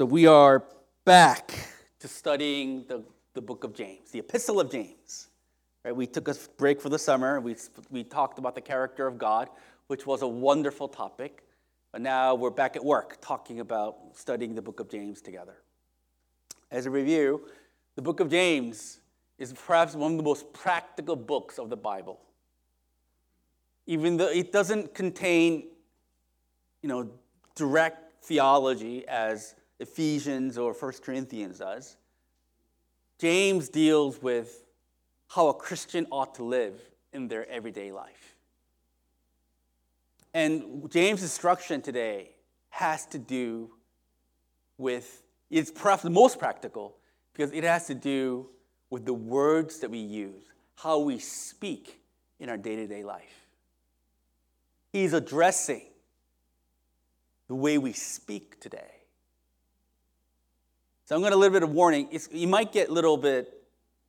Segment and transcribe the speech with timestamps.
[0.00, 0.64] So we are
[1.04, 1.52] back
[1.98, 5.28] to studying the, the book of James, the epistle of James.
[5.84, 7.38] Right, we took a break for the summer.
[7.38, 7.54] We,
[7.90, 9.50] we talked about the character of God,
[9.88, 11.44] which was a wonderful topic.
[11.92, 15.56] But now we're back at work talking about studying the book of James together.
[16.70, 17.46] As a review,
[17.94, 19.00] the book of James
[19.36, 22.18] is perhaps one of the most practical books of the Bible.
[23.86, 25.64] Even though it doesn't contain,
[26.80, 27.10] you know,
[27.54, 31.96] direct theology as Ephesians or 1 Corinthians does,
[33.18, 34.64] James deals with
[35.28, 36.80] how a Christian ought to live
[37.12, 38.36] in their everyday life.
[40.32, 42.30] And James' instruction today
[42.68, 43.70] has to do
[44.78, 46.96] with, it's perhaps the most practical
[47.32, 48.48] because it has to do
[48.90, 50.44] with the words that we use,
[50.76, 52.00] how we speak
[52.38, 53.46] in our day to day life.
[54.92, 55.82] He's addressing
[57.48, 58.99] the way we speak today.
[61.10, 62.06] So I'm going to a little bit of warning.
[62.12, 63.52] It's, you might get a little bit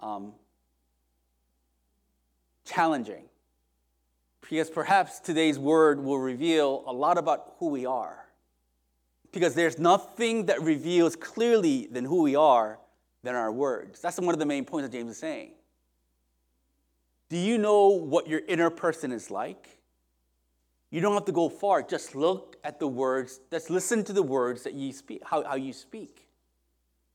[0.01, 0.33] um,
[2.63, 3.23] challenging
[4.39, 8.27] because perhaps today's word will reveal a lot about who we are.
[9.31, 12.77] Because there's nothing that reveals clearly than who we are
[13.23, 13.99] than our words.
[13.99, 15.53] That's one of the main points that James is saying.
[17.29, 19.79] Do you know what your inner person is like?
[20.91, 21.81] You don't have to go far.
[21.81, 23.39] Just look at the words.
[23.49, 26.27] Just listen to the words that you speak, how, how you speak.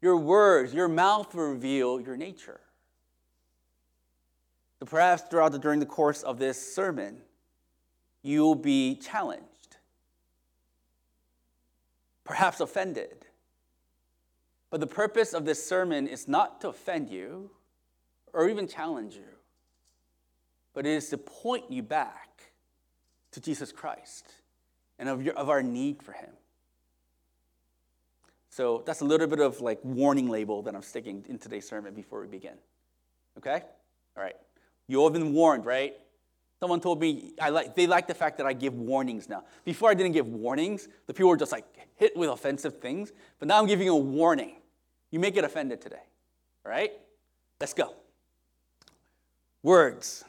[0.03, 2.61] Your words, your mouth reveal your nature.
[4.79, 7.23] So perhaps throughout the, during the course of this sermon,
[8.23, 9.77] you'll be challenged,
[12.25, 13.25] perhaps offended.
[14.71, 17.51] But the purpose of this sermon is not to offend you
[18.33, 19.23] or even challenge you,
[20.75, 22.53] but it is to point you back
[23.31, 24.31] to Jesus Christ
[24.99, 26.33] and of, your, of our need for Him.
[28.57, 31.93] So that's a little bit of like warning label that I'm sticking in today's sermon
[31.93, 32.55] before we begin.
[33.37, 33.61] Okay?
[34.17, 34.37] All right.
[34.89, 35.93] You all have been warned, right?
[36.59, 39.45] Someone told me I like, they like the fact that I give warnings now.
[39.67, 43.13] Before I didn't give warnings, the people were just like hit with offensive things.
[43.39, 44.57] But now I'm giving a warning.
[45.11, 46.05] You may get offended today.
[46.65, 46.93] All right?
[47.61, 47.95] Let's go.
[49.63, 50.25] Words.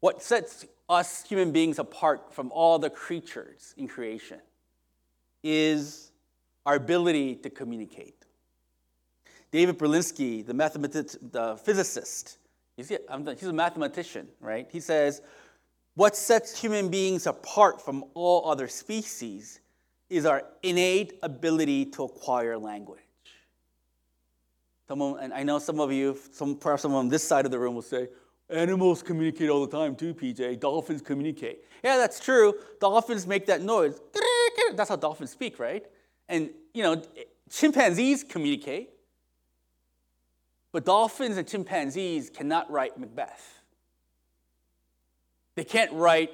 [0.00, 4.40] What sets us human beings apart from all the creatures in creation
[5.44, 6.10] is
[6.66, 8.24] our ability to communicate.
[9.50, 12.38] David Berlinski, the, mathematician, the physicist,
[12.76, 14.66] he's a mathematician, right?
[14.70, 15.22] He says,
[15.94, 19.60] What sets human beings apart from all other species
[20.10, 23.00] is our innate ability to acquire language.
[24.88, 27.58] Someone, and I know some of you, some, perhaps someone on this side of the
[27.58, 28.08] room will say,
[28.50, 30.60] Animals communicate all the time too, PJ.
[30.60, 31.64] Dolphins communicate.
[31.82, 32.54] Yeah, that's true.
[32.78, 34.00] Dolphins make that noise.
[34.74, 35.84] That's how dolphins speak, right?
[36.28, 37.02] And, you know,
[37.50, 38.90] chimpanzees communicate.
[40.72, 43.60] But dolphins and chimpanzees cannot write Macbeth.
[45.54, 46.30] They can't write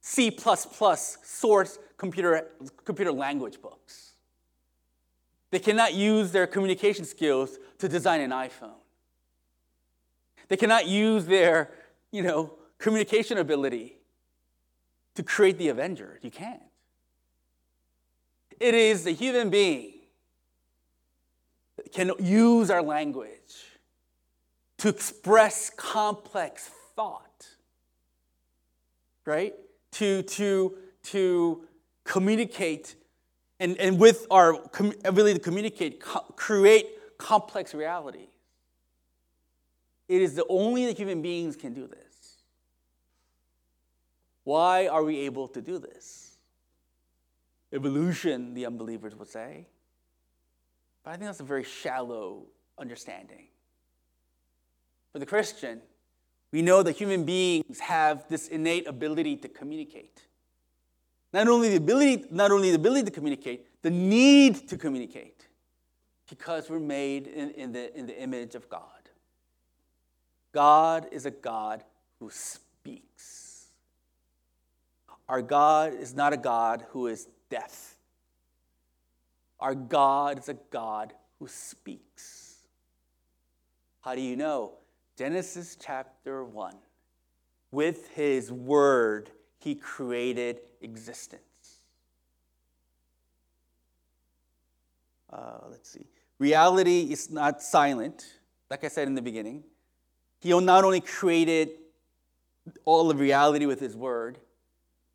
[0.00, 2.48] C source computer,
[2.84, 4.12] computer language books.
[5.50, 8.80] They cannot use their communication skills to design an iPhone.
[10.48, 11.70] They cannot use their,
[12.10, 13.96] you know, communication ability
[15.14, 16.18] to create the Avengers.
[16.22, 16.62] You can't.
[18.62, 19.90] It is the human being
[21.76, 23.56] that can use our language
[24.78, 27.48] to express complex thought,
[29.24, 29.52] right?
[29.92, 31.64] To, to, to
[32.04, 32.94] communicate,
[33.58, 38.28] and, and with our com- ability to communicate, co- create complex reality.
[40.06, 42.36] It is the only the human beings can do this.
[44.44, 46.31] Why are we able to do this?
[47.72, 49.66] Evolution, the unbelievers would say.
[51.04, 52.44] But I think that's a very shallow
[52.78, 53.46] understanding.
[55.12, 55.80] For the Christian,
[56.52, 60.22] we know that human beings have this innate ability to communicate.
[61.32, 65.46] Not only the ability, not only the ability to communicate, the need to communicate,
[66.28, 68.86] because we're made in, in, the, in the image of God.
[70.52, 71.84] God is a God
[72.18, 73.66] who speaks.
[75.28, 77.96] Our God is not a God who is deaf.
[79.60, 82.56] Our God is a God who speaks.
[84.00, 84.72] How do you know?
[85.18, 86.74] Genesis chapter 1.
[87.70, 91.42] With his word, he created existence.
[95.30, 96.06] Uh, let's see.
[96.38, 98.24] Reality is not silent,
[98.70, 99.62] like I said in the beginning.
[100.40, 101.68] He not only created
[102.86, 104.38] all of reality with his word,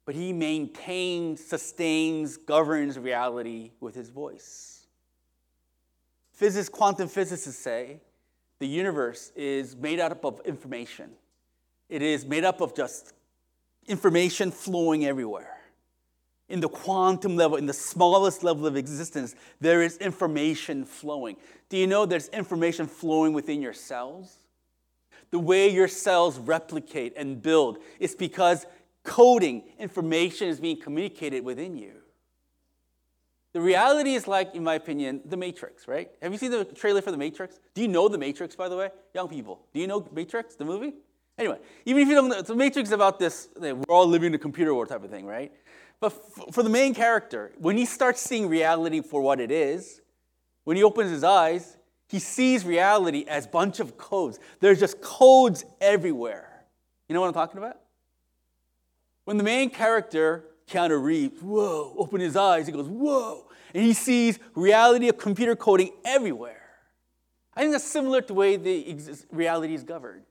[0.07, 4.87] but he maintains, sustains, governs reality with his voice.
[6.31, 7.99] Physicists, quantum physicists say
[8.59, 11.09] the universe is made up of information.
[11.89, 13.11] It is made up of just
[13.85, 15.57] information flowing everywhere.
[16.47, 21.35] In the quantum level, in the smallest level of existence, there is information flowing.
[21.67, 24.37] Do you know there's information flowing within your cells?
[25.31, 28.65] The way your cells replicate and build is because
[29.07, 31.93] coding, information is being communicated within you.
[33.53, 36.11] The reality is like, in my opinion, The Matrix, right?
[36.21, 37.59] Have you seen the trailer for The Matrix?
[37.73, 38.89] Do you know The Matrix, by the way?
[39.15, 40.93] Young people, do you know Matrix, the movie?
[41.39, 44.35] Anyway, even if you don't know, The Matrix is about this, we're all living in
[44.35, 45.51] a computer world type of thing, right?
[45.99, 46.09] But
[46.53, 50.01] for the main character, when he starts seeing reality for what it is,
[50.65, 51.77] when he opens his eyes,
[52.09, 54.37] he sees reality as a bunch of codes.
[54.59, 56.65] There's just codes everywhere.
[57.07, 57.79] You know what I'm talking about?
[59.27, 63.91] When the main character, Keanu Reeves, whoa, open his eyes, he goes, whoa, and he
[63.91, 66.69] sees reality of computer coding everywhere.
[67.53, 68.95] I think that's similar to the way the
[69.29, 70.23] reality is governed.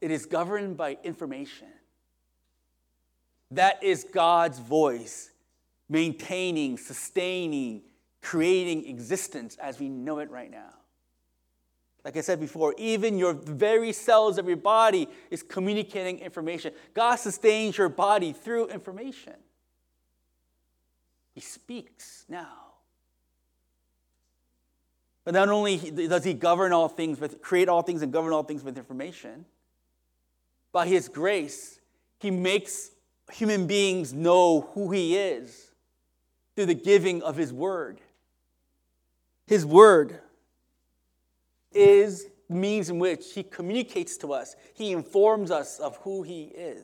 [0.00, 1.66] It is governed by information.
[3.50, 5.32] That is God's voice
[5.88, 7.82] maintaining, sustaining,
[8.22, 10.74] creating existence as we know it right now.
[12.06, 16.72] Like I said before, even your very cells of your body is communicating information.
[16.94, 19.32] God sustains your body through information.
[21.34, 22.74] He speaks now.
[25.24, 28.44] But not only does he govern all things with create all things and govern all
[28.44, 29.44] things with information,
[30.70, 31.80] by his grace,
[32.20, 32.92] he makes
[33.32, 35.72] human beings know who he is
[36.54, 38.00] through the giving of his word.
[39.48, 40.20] His word
[41.76, 46.44] is the means in which he communicates to us, he informs us of who he
[46.44, 46.82] is.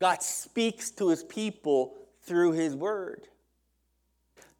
[0.00, 3.26] God speaks to his people through his word.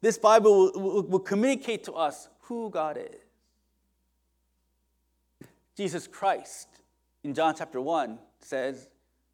[0.01, 3.19] This Bible will, will, will, communicate to us who God is.
[5.75, 6.67] Jesus Christ
[7.23, 8.89] in John chapter 1 says,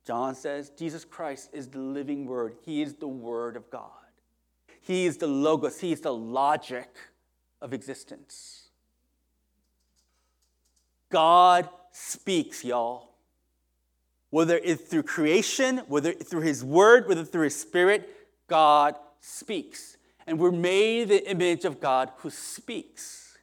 [0.05, 2.55] John says, Jesus Christ is the living word.
[2.63, 3.89] He is the word of God.
[4.81, 5.79] He is the logos.
[5.79, 6.89] He is the logic
[7.65, 8.69] of existence.
[11.09, 13.15] God speaks, y'all.
[14.29, 18.07] Whether it's through creation, whether through his word, whether through his spirit,
[18.47, 19.97] God speaks.
[20.27, 23.37] And we're made the image of God who speaks.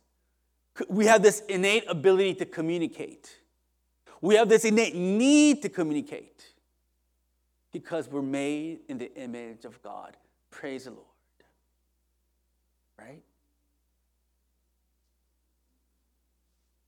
[0.89, 3.37] We have this innate ability to communicate.
[4.21, 6.47] We have this innate need to communicate
[7.73, 10.17] because we're made in the image of God.
[10.51, 11.07] Praise the Lord.
[12.97, 13.23] Right?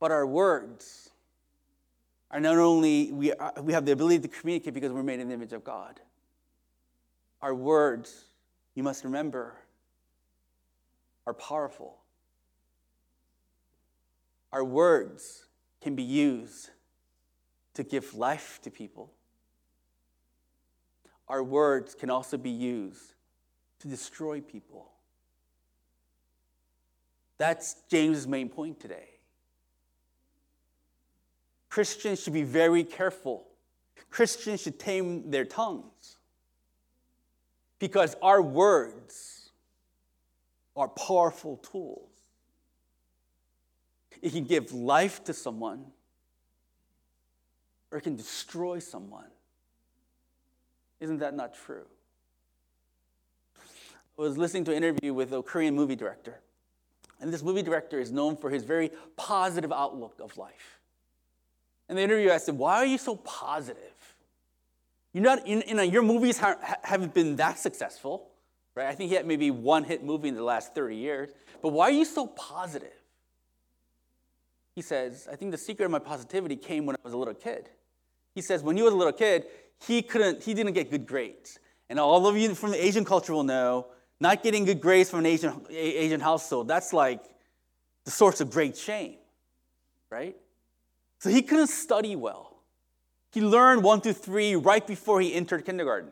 [0.04, 1.08] But our words
[2.30, 5.28] are not only, we, are, we have the ability to communicate because we're made in
[5.28, 5.98] the image of God.
[7.40, 8.26] Our words,
[8.74, 9.56] you must remember,
[11.26, 11.96] are powerful.
[14.52, 15.46] Our words
[15.80, 16.68] can be used
[17.72, 19.10] to give life to people
[21.28, 23.14] our words can also be used
[23.78, 24.90] to destroy people.
[27.38, 29.13] That's James's main point today.
[31.74, 33.48] Christians should be very careful.
[34.08, 36.18] Christians should tame their tongues
[37.80, 39.50] because our words
[40.76, 42.12] are powerful tools.
[44.22, 45.86] It can give life to someone
[47.90, 49.32] or it can destroy someone.
[51.00, 51.86] Isn't that not true?
[54.16, 56.38] I was listening to an interview with a Korean movie director.
[57.20, 60.78] And this movie director is known for his very positive outlook of life.
[61.94, 63.78] In the interview, I said, Why are you so positive?
[65.12, 66.38] You're not, you know, your movies
[66.82, 68.30] haven't been that successful,
[68.74, 68.88] right?
[68.88, 71.30] I think he had maybe one hit movie in the last 30 years.
[71.62, 72.90] But why are you so positive?
[74.74, 77.32] He says, I think the secret of my positivity came when I was a little
[77.32, 77.70] kid.
[78.34, 79.46] He says, when he was a little kid,
[79.86, 81.60] he couldn't, he didn't get good grades.
[81.88, 83.86] And all of you from the Asian culture will know,
[84.18, 87.22] not getting good grades from an Asian, Asian household, that's like
[88.04, 89.14] the source of great shame,
[90.10, 90.34] right?
[91.24, 92.54] So he couldn't study well.
[93.32, 96.10] He learned one through three right before he entered kindergarten.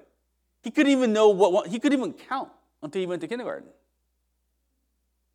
[0.63, 2.49] He couldn't even know what, he couldn't even count
[2.83, 3.69] until he went to kindergarten.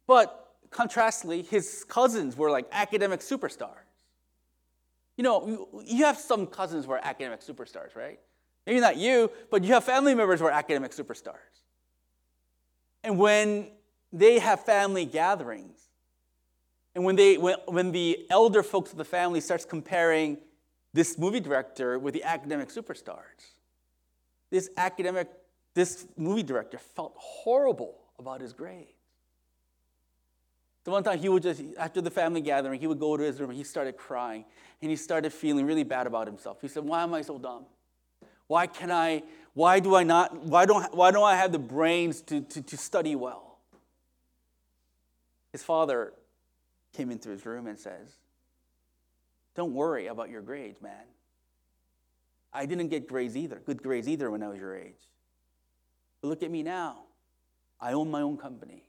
[0.07, 3.85] But contrastly, his cousins were like academic superstars.
[5.15, 8.19] You know, you have some cousins who are academic superstars, right?
[8.65, 11.61] Maybe not you, but you have family members who are academic superstars.
[13.03, 13.67] And when
[14.11, 15.86] they have family gatherings,
[16.97, 20.39] and when, they, when, when the elder folks of the family starts comparing
[20.93, 23.51] this movie director with the academic superstars,
[24.49, 25.27] this academic,
[25.75, 28.89] this movie director felt horrible about his grades.
[30.85, 33.39] So one time he would just, after the family gathering, he would go to his
[33.39, 34.43] room and he started crying
[34.81, 36.57] and he started feeling really bad about himself.
[36.61, 37.65] He said, Why am I so dumb?
[38.47, 39.21] Why can I,
[39.53, 42.75] why do I not, why don't, why don't I have the brains to, to, to
[42.75, 43.59] study well?
[45.51, 46.13] His father
[46.93, 48.17] came into his room and says,
[49.55, 51.05] Don't worry about your grades, man.
[52.53, 55.07] I didn't get grades either, good grades either when I was your age.
[56.21, 57.03] But look at me now.
[57.79, 58.83] I own my own company.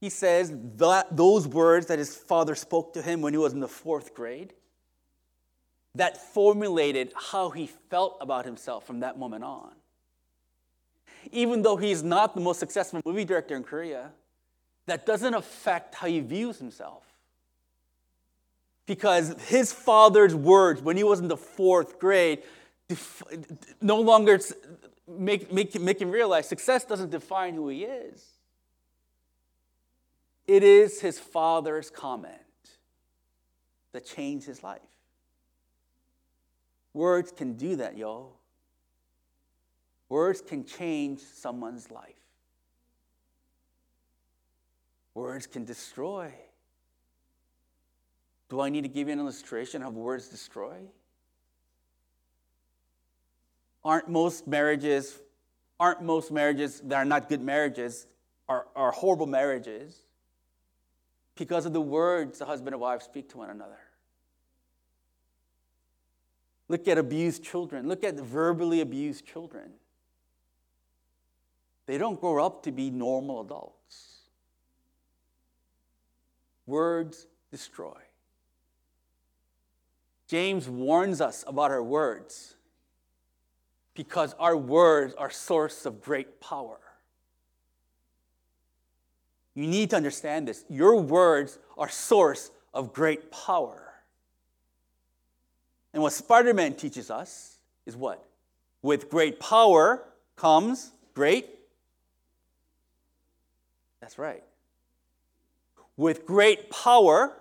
[0.00, 3.60] He says that those words that his father spoke to him when he was in
[3.60, 4.52] the fourth grade,
[5.94, 9.72] that formulated how he felt about himself from that moment on.
[11.32, 14.10] Even though he's not the most successful movie director in Korea,
[14.86, 17.02] that doesn't affect how he views himself.
[18.86, 22.42] Because his father's words when he was in the fourth grade
[23.80, 24.38] no longer
[25.08, 28.24] make, make, make him realize success doesn't define who he is.
[30.46, 32.36] It is his father's comment
[33.92, 34.80] that changed his life.
[36.92, 38.32] Words can do that, yo.
[40.08, 42.23] Words can change someone's life.
[45.14, 46.32] Words can destroy.
[48.48, 50.76] Do I need to give you an illustration of words destroy?
[53.84, 55.20] Aren't most marriages,
[55.78, 58.06] aren't most marriages that are not good marriages,
[58.48, 60.02] are, are horrible marriages
[61.36, 63.78] because of the words the husband and wife speak to one another.
[66.68, 67.88] Look at abused children.
[67.88, 69.70] Look at verbally abused children.
[71.86, 73.83] They don't grow up to be normal adults.
[76.66, 77.96] Words destroy.
[80.26, 82.54] James warns us about our words
[83.94, 86.80] because our words are source of great power.
[89.54, 90.64] You need to understand this.
[90.68, 93.94] Your words are source of great power.
[95.92, 98.26] And what Spider-Man teaches us is what?
[98.82, 100.02] With great power
[100.36, 101.54] comes great
[104.04, 104.42] That's right.
[105.96, 107.36] With great power,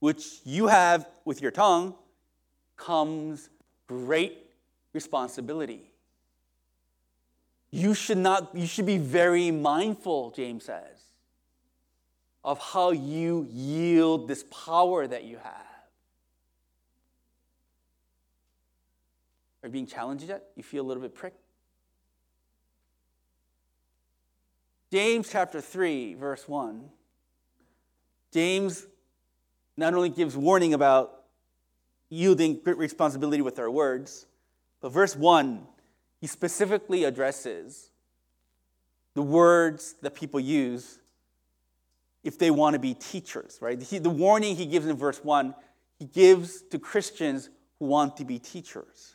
[0.00, 1.94] which you have with your tongue,
[2.76, 3.48] comes
[3.86, 4.50] great
[4.92, 5.90] responsibility.
[7.70, 11.04] You should not you should be very mindful, James says
[12.44, 15.66] of how you yield this power that you have.
[19.62, 20.44] Are you being challenged yet?
[20.54, 21.40] You feel a little bit pricked?
[24.92, 26.84] James chapter 3, verse 1.
[28.34, 28.88] James
[29.76, 31.22] not only gives warning about
[32.08, 34.26] yielding great responsibility with our words,
[34.80, 35.64] but verse 1,
[36.20, 37.90] he specifically addresses
[39.14, 40.98] the words that people use
[42.24, 43.80] if they want to be teachers, right?
[43.80, 45.54] He, the warning he gives in verse 1,
[46.00, 49.14] he gives to Christians who want to be teachers.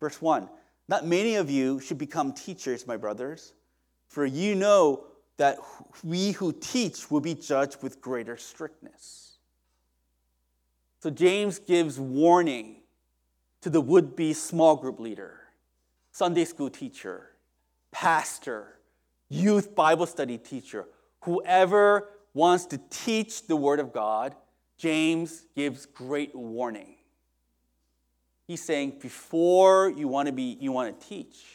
[0.00, 0.50] Verse 1
[0.86, 3.54] Not many of you should become teachers, my brothers,
[4.08, 5.06] for you know
[5.40, 5.58] that
[6.04, 9.38] we who teach will be judged with greater strictness.
[10.98, 12.82] So James gives warning
[13.62, 15.40] to the would be small group leader,
[16.12, 17.30] Sunday school teacher,
[17.90, 18.80] pastor,
[19.30, 20.84] youth Bible study teacher,
[21.22, 24.36] whoever wants to teach the Word of God,
[24.76, 26.96] James gives great warning.
[28.46, 31.46] He's saying, before you want to be, you want to teach,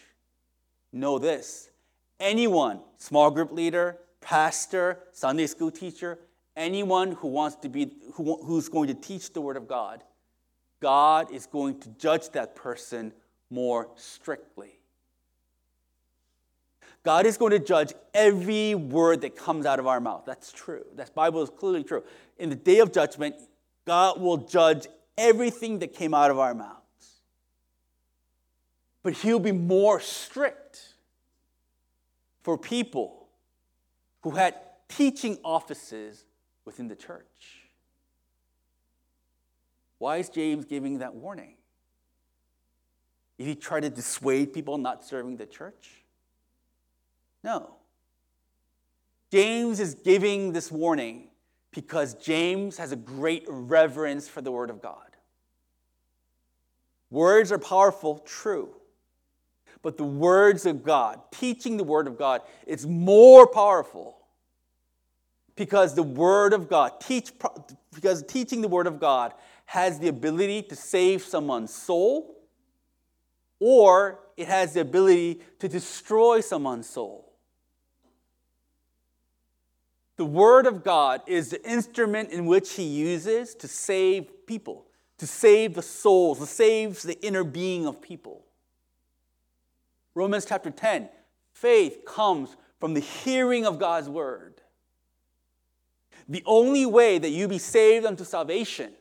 [0.92, 1.70] know this.
[2.19, 6.19] Anyone, small group leader, pastor, Sunday school teacher,
[6.55, 10.03] anyone who wants to be, who, who's going to teach the Word of God,
[10.81, 13.13] God is going to judge that person
[13.50, 14.79] more strictly.
[17.03, 20.24] God is going to judge every word that comes out of our mouth.
[20.25, 20.84] That's true.
[20.95, 22.03] That Bible is clearly true.
[22.39, 23.36] In the day of judgment,
[23.86, 26.81] God will judge everything that came out of our mouths.
[29.03, 30.95] But he'll be more strict
[32.46, 33.25] for people
[34.22, 34.54] who had
[34.88, 36.25] teaching offices
[36.64, 37.64] within the church.
[39.98, 41.56] Why is James giving that warning?
[43.40, 46.04] Did he try to dissuade people not serving the church?
[47.44, 47.78] No.
[49.32, 51.30] James is giving this warning
[51.72, 55.18] because James has a great reverence for the Word of God.
[57.10, 58.70] Words are powerful, true.
[59.86, 64.18] But the words of God, teaching the Word of God, is more powerful
[65.56, 67.32] because the Word of God, teach,
[67.94, 72.36] because teaching the Word of God has the ability to save someone's soul,
[73.60, 77.32] or it has the ability to destroy someone's soul.
[80.18, 84.88] The Word of God is the instrument in which He uses to save people,
[85.20, 88.46] to save the souls, to save the inner being of people.
[90.15, 91.10] Romans chapter 10
[91.53, 94.62] faith comes from the hearing of God's Word.
[96.27, 98.93] The only way that you be saved unto salvation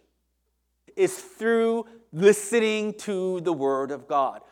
[0.96, 4.42] is through listening to the Word of God.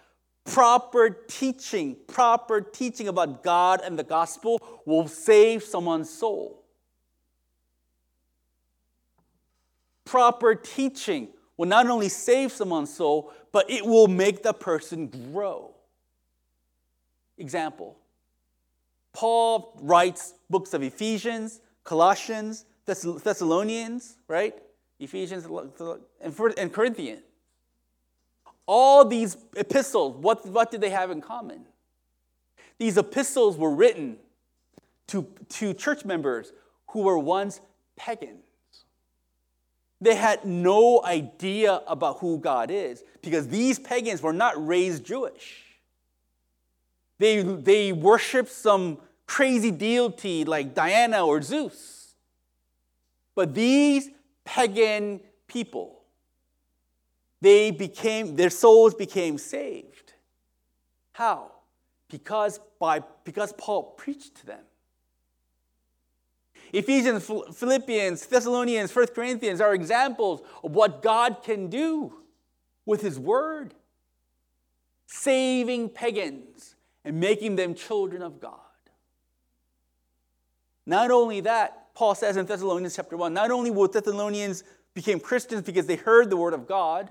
[0.45, 6.65] Proper teaching, proper teaching about God and the gospel will save someone's soul.
[10.05, 15.72] Proper teaching will not only save someone's soul, but it will make the person grow.
[17.39, 17.97] Example
[19.13, 24.55] Paul writes books of Ephesians, Colossians, Thessalonians, right?
[24.99, 25.47] Ephesians
[26.21, 27.23] and Corinthians.
[28.67, 31.67] All these epistles, what, what did they have in common?
[32.79, 34.17] These epistles were written
[35.09, 36.53] to, to church members
[36.89, 37.61] who were once
[37.97, 38.45] pagans.
[40.01, 45.72] They had no idea about who God is because these pagans were not raised Jewish.
[47.23, 52.17] They, they worshiped some crazy deity like Diana or Zeus.
[53.37, 54.11] But these
[54.45, 56.03] pagan people,
[57.41, 60.15] they became, their souls became saved.
[61.13, 61.53] How?
[62.09, 64.65] Because, by, because Paul preached to them.
[66.73, 72.15] Ephesians, Philippians, Thessalonians, 1 Corinthians are examples of what God can do
[72.85, 73.75] with His Word,
[75.07, 76.75] saving pagans
[77.05, 78.59] and making them children of God.
[80.87, 85.63] Not only that, Paul says in Thessalonians chapter 1, not only will Thessalonians became Christians
[85.63, 87.11] because they heard the word of God,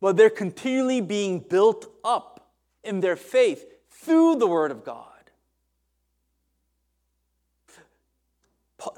[0.00, 2.50] but they're continually being built up
[2.82, 5.06] in their faith through the word of God.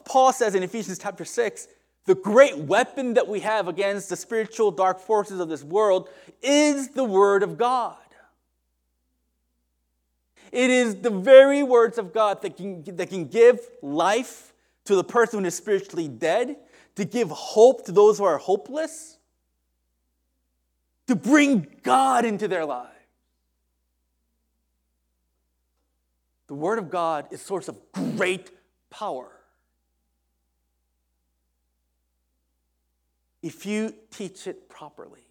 [0.05, 1.67] Paul says in Ephesians chapter 6
[2.05, 6.09] the great weapon that we have against the spiritual dark forces of this world
[6.43, 7.97] is the Word of God.
[10.53, 14.53] It is the very words of God that can, that can give life
[14.85, 16.57] to the person who is spiritually dead,
[16.97, 19.17] to give hope to those who are hopeless,
[21.07, 22.91] to bring God into their lives.
[26.49, 28.51] The Word of God is a source of great
[28.91, 29.31] power.
[33.43, 35.27] If you teach it properly,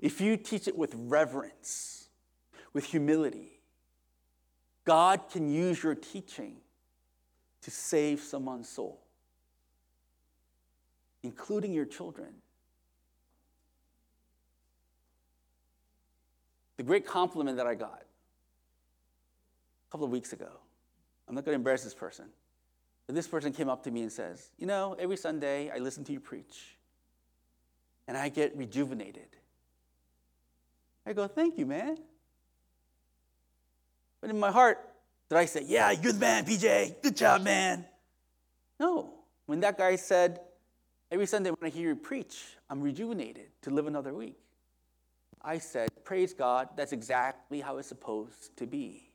[0.00, 1.99] if you teach it with reverence,
[2.72, 3.60] with humility,
[4.84, 6.56] God can use your teaching
[7.62, 9.00] to save someone's soul,
[11.22, 12.28] including your children.
[16.76, 18.02] The great compliment that I got
[19.88, 20.48] a couple of weeks ago,
[21.28, 22.26] I'm not going to embarrass this person,
[23.06, 26.04] but this person came up to me and says, You know, every Sunday I listen
[26.04, 26.78] to you preach
[28.08, 29.28] and I get rejuvenated.
[31.06, 31.98] I go, Thank you, man.
[34.20, 34.78] But in my heart,
[35.28, 37.02] did I say, Yeah, you're the man, PJ.
[37.02, 37.84] Good job, man?
[38.78, 39.14] No.
[39.46, 40.40] When that guy said,
[41.10, 44.38] Every Sunday when I hear you preach, I'm rejuvenated to live another week.
[45.42, 49.10] I said, Praise God, that's exactly how it's supposed to be.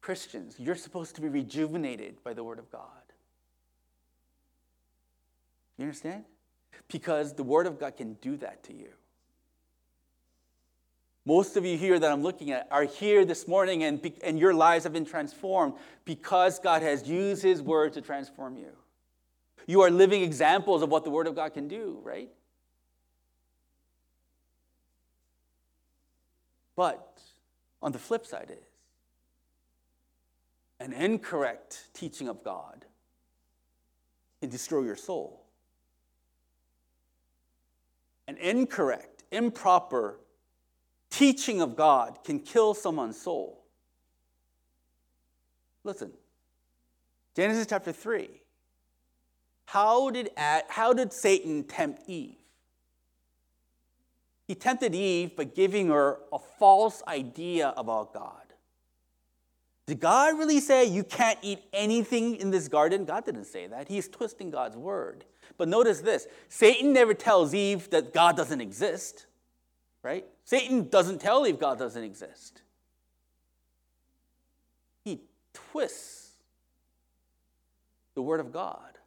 [0.00, 2.86] Christians, you're supposed to be rejuvenated by the Word of God.
[5.76, 6.24] You understand?
[6.88, 8.90] Because the Word of God can do that to you.
[11.26, 14.54] Most of you here that I'm looking at are here this morning and, and your
[14.54, 18.72] lives have been transformed because God has used His Word to transform you.
[19.66, 22.30] You are living examples of what the Word of God can do, right?
[26.74, 27.20] But
[27.82, 28.64] on the flip side is
[30.80, 32.86] an incorrect teaching of God
[34.40, 35.44] can destroy your soul.
[38.26, 40.18] An incorrect, improper
[41.10, 43.64] teaching of God can kill someone's soul.
[45.84, 46.12] Listen,
[47.34, 48.28] Genesis chapter 3.
[49.66, 52.36] How did, how did Satan tempt Eve?
[54.46, 58.34] He tempted Eve by giving her a false idea about God.
[59.86, 63.04] Did God really say you can't eat anything in this garden?
[63.04, 63.88] God didn't say that.
[63.88, 65.24] He's twisting God's word.
[65.56, 69.26] But notice this Satan never tells Eve that God doesn't exist,
[70.02, 70.24] right?
[70.44, 72.62] Satan doesn't tell Eve God doesn't exist.
[75.04, 75.20] He
[75.52, 76.32] twists
[78.14, 78.98] the word of God.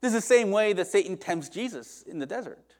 [0.00, 2.74] This is the same way that Satan tempts Jesus in the desert.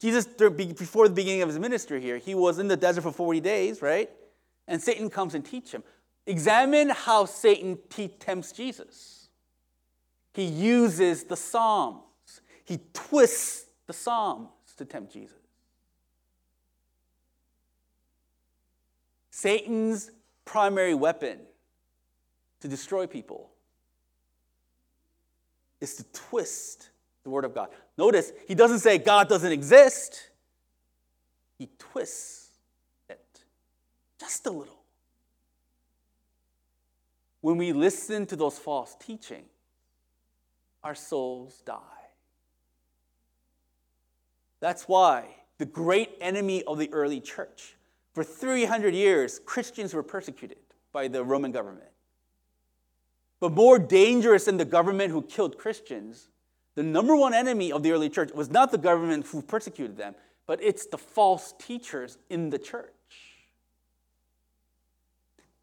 [0.00, 3.40] Jesus, before the beginning of his ministry here, he was in the desert for 40
[3.40, 4.10] days, right?
[4.66, 5.84] And Satan comes and teach him.
[6.26, 7.78] Examine how Satan
[8.18, 9.28] tempts Jesus.
[10.32, 15.36] He uses the Psalms, he twists the Psalms to tempt Jesus.
[19.30, 20.10] Satan's
[20.44, 21.38] primary weapon
[22.60, 23.50] to destroy people
[25.80, 26.90] is to twist
[27.24, 27.68] the Word of God.
[27.98, 30.30] Notice, he doesn't say God doesn't exist,
[31.58, 32.48] he twists
[33.08, 33.44] it
[34.18, 34.82] just a little.
[37.40, 39.50] When we listen to those false teachings,
[40.82, 41.93] our souls die.
[44.64, 45.26] That's why
[45.58, 47.76] the great enemy of the early church,
[48.14, 50.56] for 300 years, Christians were persecuted
[50.90, 51.90] by the Roman government.
[53.40, 56.30] But more dangerous than the government who killed Christians,
[56.76, 60.14] the number one enemy of the early church was not the government who persecuted them,
[60.46, 62.88] but it's the false teachers in the church.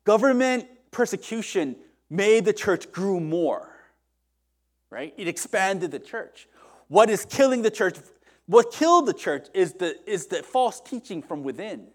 [0.03, 1.75] Government persecution
[2.11, 3.67] made the church grew more,
[4.91, 5.11] right?
[5.17, 6.47] It expanded the church.
[6.87, 7.95] What is killing the church?
[8.45, 11.87] What killed the church is the, is the false teaching from within.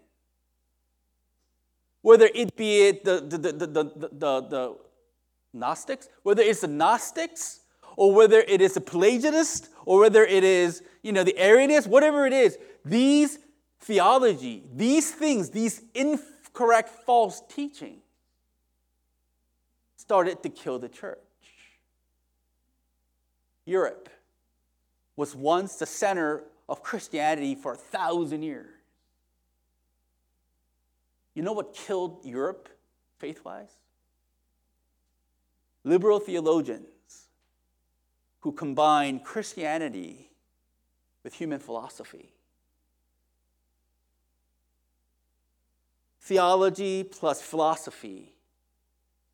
[2.01, 4.77] Whether it be it the, the, the, the, the, the
[5.53, 7.61] Gnostics, whether it's the Gnostics
[7.95, 12.25] or whether it is the Pelagianist or whether it is, you know, the Arianists, whatever
[12.25, 13.39] it is, these
[13.79, 17.97] theology, these things, these incorrect false teaching
[19.95, 21.17] started to kill the church.
[23.65, 24.09] Europe
[25.17, 28.73] was once the center of Christianity for a thousand years.
[31.33, 32.69] You know what killed Europe
[33.19, 33.77] faith wise?
[35.87, 37.29] liberal theologians
[38.41, 40.29] who combined Christianity
[41.23, 42.33] with human philosophy.
[46.21, 48.33] Theology plus philosophy,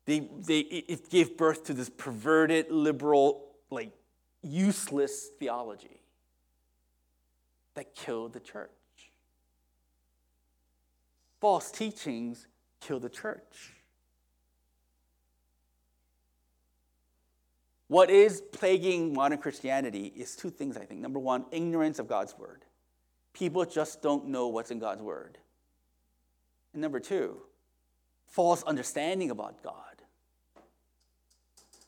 [0.06, 3.90] they, they, it gave birth to this perverted, liberal, like
[4.44, 6.00] useless theology
[7.74, 8.70] that killed the church.
[11.40, 12.46] False teachings
[12.80, 13.72] kill the church.
[17.88, 21.00] What is plaguing modern Christianity is two things, I think.
[21.00, 22.64] Number one, ignorance of God's word.
[23.34, 25.38] People just don't know what's in God's word.
[26.72, 27.36] And number two,
[28.26, 29.93] false understanding about God.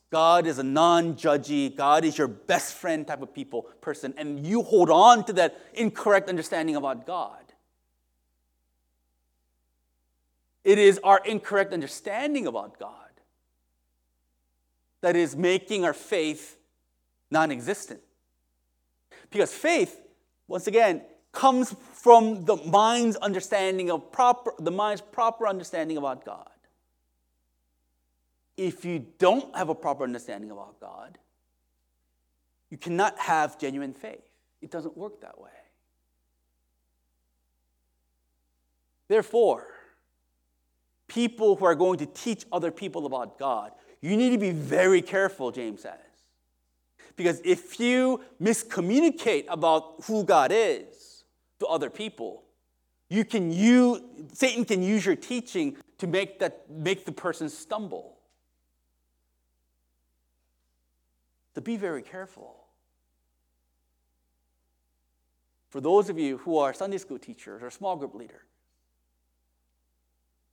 [0.09, 4.63] God is a non-judgy, God is your best friend type of people, person, and you
[4.63, 7.41] hold on to that incorrect understanding about God.
[10.63, 12.91] It is our incorrect understanding about God
[15.01, 16.57] that is making our faith
[17.31, 18.01] non existent.
[19.29, 20.01] Because faith,
[20.47, 26.49] once again, comes from the mind's understanding of proper, the mind's proper understanding about God.
[28.57, 31.17] If you don't have a proper understanding about God,
[32.69, 34.27] you cannot have genuine faith.
[34.61, 35.49] It doesn't work that way.
[39.07, 39.67] Therefore,
[41.07, 45.01] people who are going to teach other people about God you need to be very
[45.01, 45.93] careful, James says.
[47.15, 51.23] Because if you miscommunicate about who God is
[51.59, 52.43] to other people,
[53.09, 54.01] you can use,
[54.33, 58.16] Satan can use your teaching to make, that, make the person stumble.
[61.57, 62.55] To be very careful.
[65.69, 68.45] For those of you who are Sunday school teachers or small group leaders,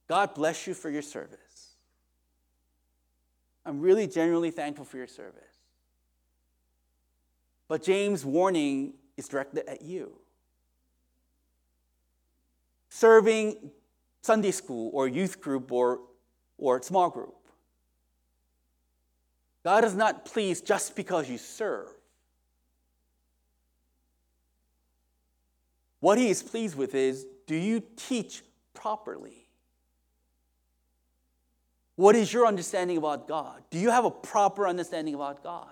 [0.08, 1.74] God bless you for your service.
[3.66, 5.58] I'm really genuinely thankful for your service.
[7.68, 10.10] But James' warning is directed at you.
[12.88, 13.72] Serving
[14.22, 16.00] Sunday school or youth group or,
[16.56, 17.43] or small group.
[19.64, 21.88] God is not pleased just because you serve.
[26.00, 28.42] What he is pleased with is do you teach
[28.74, 29.48] properly?
[31.96, 33.62] What is your understanding about God?
[33.70, 35.68] Do you have a proper understanding about God?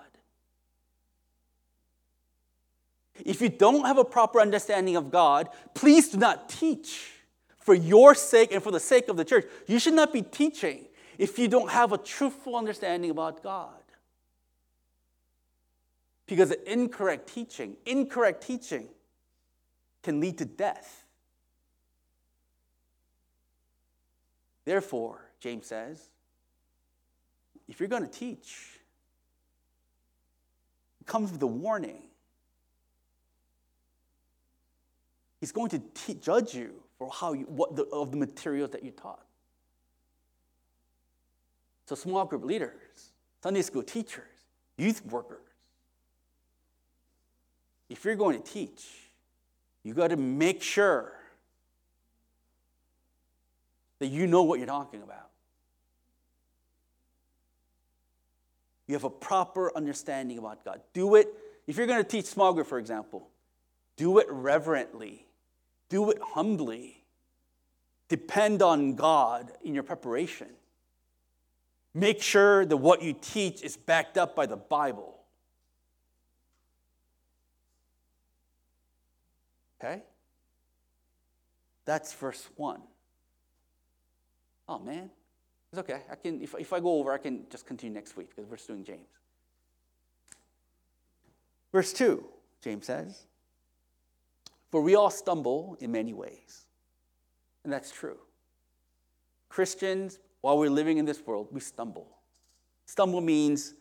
[3.23, 7.11] If you don't have a proper understanding of God, please do not teach
[7.59, 9.45] for your sake and for the sake of the church.
[9.67, 10.85] You should not be teaching
[11.19, 13.82] if you don't have a truthful understanding about God.
[16.25, 18.87] Because incorrect teaching, incorrect teaching
[20.01, 21.05] can lead to death.
[24.65, 26.09] Therefore, James says,
[27.67, 28.79] if you're going to teach,
[31.01, 32.03] it comes with a warning.
[35.39, 38.83] He's going to te- judge you for how you, what the, of the materials that
[38.83, 39.25] you taught.
[41.85, 44.23] So, small group leaders, Sunday school teachers,
[44.77, 45.52] youth workers,
[47.93, 48.87] if you're going to teach,
[49.83, 51.13] you got to make sure
[53.99, 55.29] that you know what you're talking about.
[58.87, 60.81] You have a proper understanding about God.
[60.93, 61.27] Do it,
[61.67, 63.29] if you're going to teach small group, for example,
[63.95, 65.27] do it reverently,
[65.87, 67.03] do it humbly.
[68.09, 70.47] Depend on God in your preparation.
[71.93, 75.22] Make sure that what you teach is backed up by the Bible.
[79.83, 80.01] Okay?
[81.85, 82.81] That's verse 1.
[84.69, 85.09] Oh man,
[85.71, 86.01] it's okay.
[86.09, 88.57] I can if, if I go over, I can just continue next week because we're
[88.57, 89.09] still doing James.
[91.73, 92.23] Verse 2,
[92.63, 93.23] James says,
[94.71, 96.67] For we all stumble in many ways.
[97.63, 98.17] And that's true.
[99.49, 102.07] Christians, while we're living in this world, we stumble.
[102.85, 103.73] Stumble means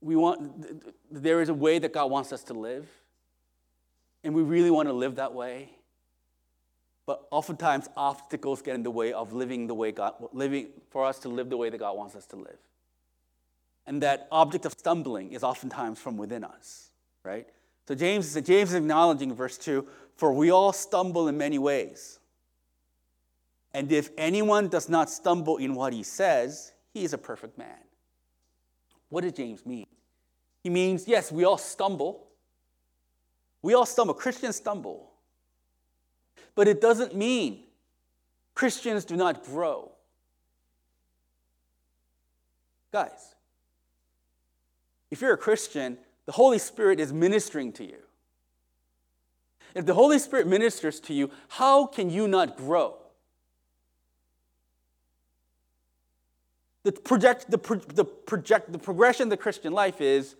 [0.00, 2.86] we want there is a way that God wants us to live,
[4.26, 5.70] and we really want to live that way.
[7.06, 11.20] But oftentimes obstacles get in the way of living the way God living for us
[11.20, 12.58] to live the way that God wants us to live.
[13.86, 16.90] And that object of stumbling is oftentimes from within us,
[17.22, 17.46] right?
[17.86, 19.86] So James, James is acknowledging verse 2,
[20.16, 22.18] for we all stumble in many ways.
[23.72, 27.78] And if anyone does not stumble in what he says, he is a perfect man.
[29.08, 29.86] What does James mean?
[30.64, 32.25] He means, yes, we all stumble.
[33.66, 34.14] We all stumble.
[34.14, 35.10] Christians stumble.
[36.54, 37.64] But it doesn't mean
[38.54, 39.90] Christians do not grow.
[42.92, 43.34] Guys,
[45.10, 47.98] if you're a Christian, the Holy Spirit is ministering to you.
[49.74, 52.94] If the Holy Spirit ministers to you, how can you not grow?
[56.84, 57.58] The, project, the,
[57.92, 60.36] the, project, the progression of the Christian life is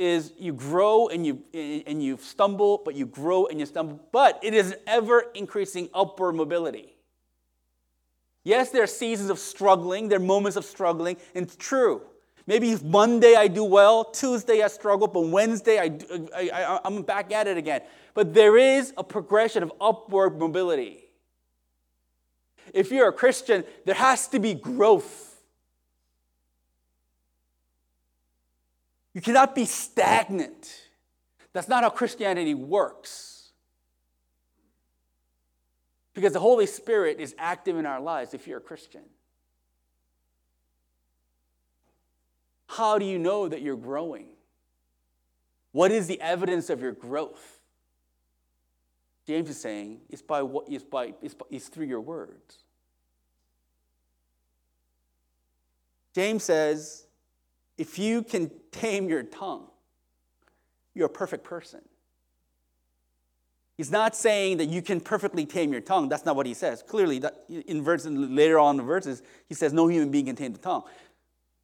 [0.00, 4.40] is you grow and you and you stumble, but you grow and you stumble, but
[4.42, 6.96] it is ever increasing upward mobility.
[8.42, 12.00] Yes, there are seasons of struggling, there are moments of struggling, and it's true.
[12.46, 15.98] Maybe Monday I do well, Tuesday I struggle, but Wednesday I,
[16.34, 17.82] I, I, I'm back at it again.
[18.14, 21.04] But there is a progression of upward mobility.
[22.72, 25.29] If you're a Christian, there has to be growth.
[29.14, 30.86] You cannot be stagnant.
[31.52, 33.52] That's not how Christianity works.
[36.14, 39.02] Because the Holy Spirit is active in our lives if you're a Christian.
[42.68, 44.26] How do you know that you're growing?
[45.72, 47.60] What is the evidence of your growth?
[49.26, 52.58] James is saying it's by what is by it's, by, it's through your words.
[56.14, 57.06] James says
[57.80, 59.66] if you can tame your tongue,
[60.92, 61.80] you're a perfect person.
[63.78, 66.10] He's not saying that you can perfectly tame your tongue.
[66.10, 66.82] That's not what he says.
[66.82, 70.36] Clearly, that in verses later on in the verses, he says no human being can
[70.36, 70.82] tame the tongue.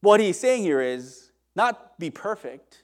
[0.00, 2.82] What he's saying here is not be perfect,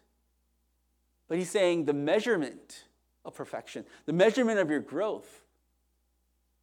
[1.26, 2.84] but he's saying the measurement
[3.24, 5.46] of perfection, the measurement of your growth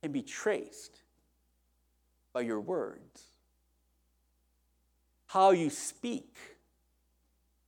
[0.03, 1.01] can be traced
[2.32, 3.23] by your words.
[5.25, 6.38] How you speak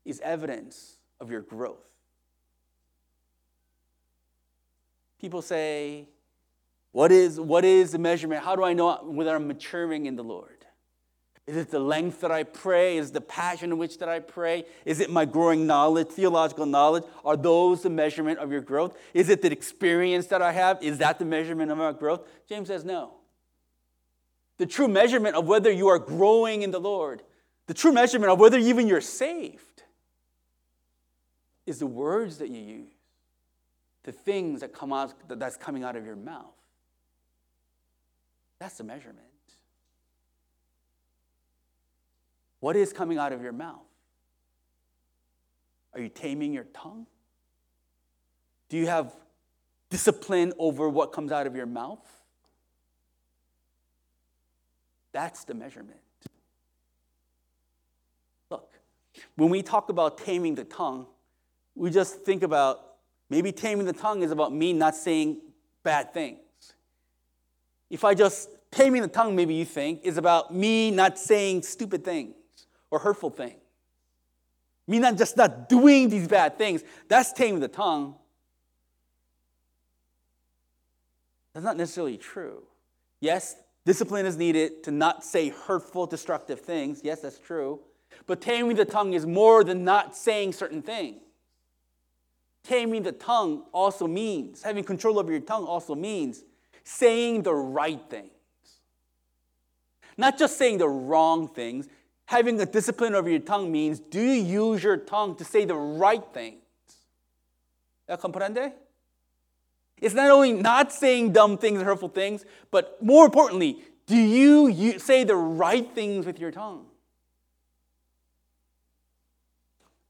[0.05, 1.87] is evidence of your growth.
[5.19, 6.07] People say,
[6.91, 8.43] what is, what is the measurement?
[8.43, 10.65] How do I know whether I'm maturing in the Lord?
[11.47, 12.97] Is it the length that I pray?
[12.97, 14.65] Is the passion in which that I pray?
[14.85, 17.03] Is it my growing knowledge, theological knowledge?
[17.25, 18.97] Are those the measurement of your growth?
[19.13, 20.81] Is it the experience that I have?
[20.81, 22.27] Is that the measurement of our growth?
[22.47, 23.13] James says no.
[24.57, 27.23] The true measurement of whether you are growing in the Lord,
[27.67, 29.80] the true measurement of whether even you're saved,
[31.65, 32.91] is the words that you use,
[34.03, 36.55] the things that come out that's coming out of your mouth.
[38.59, 39.19] That's the measurement.
[42.59, 43.79] What is coming out of your mouth?
[45.93, 47.07] Are you taming your tongue?
[48.69, 49.13] Do you have
[49.89, 51.99] discipline over what comes out of your mouth?
[55.11, 55.99] That's the measurement.
[58.49, 58.79] Look,
[59.35, 61.07] when we talk about taming the tongue,
[61.81, 62.79] we just think about
[63.27, 65.41] maybe taming the tongue is about me not saying
[65.81, 66.37] bad things.
[67.89, 72.05] If I just taming the tongue, maybe you think, is about me not saying stupid
[72.05, 72.35] things
[72.91, 73.59] or hurtful things.
[74.87, 76.83] Me not just not doing these bad things.
[77.07, 78.13] That's taming the tongue.
[81.55, 82.61] That's not necessarily true.
[83.21, 87.01] Yes, Discipline is needed to not say hurtful, destructive things.
[87.03, 87.79] Yes, that's true.
[88.27, 91.23] But taming the tongue is more than not saying certain things.
[92.63, 96.43] Taming the tongue also means, having control over your tongue also means
[96.83, 98.29] saying the right things.
[100.17, 101.87] Not just saying the wrong things.
[102.25, 105.75] Having a discipline over your tongue means do you use your tongue to say the
[105.75, 106.61] right things?
[108.07, 108.73] ¿Ya comprende?
[109.99, 114.67] It's not only not saying dumb things and hurtful things, but more importantly, do you,
[114.67, 116.85] you say the right things with your tongue?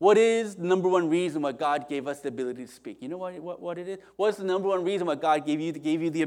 [0.02, 3.04] What is the number one reason why God gave us the ability to speak?
[3.04, 4.00] You know what, what, what it is?
[4.16, 6.26] What's the number one reason why God gave you, gave you the,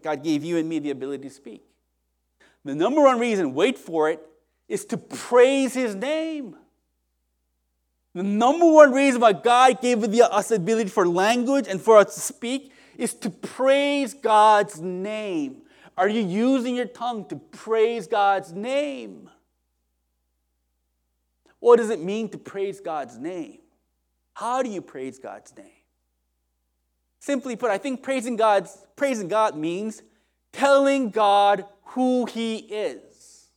[0.00, 1.64] God gave you and me the ability to speak?
[2.64, 4.24] The number one reason, wait for it,
[4.68, 6.54] is to praise his name.
[8.14, 12.14] The number one reason why God gave us the ability for language and for us
[12.14, 15.62] to speak is to praise God's name.
[15.98, 19.28] Are you using your tongue to praise God's name?
[21.60, 23.58] What does it mean to praise God's name?
[24.34, 25.66] How do you praise God's name?
[27.20, 30.02] Simply put, I think praising God's praising God means
[30.52, 33.50] telling God who he is.